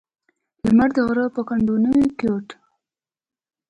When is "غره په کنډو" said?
1.07-1.75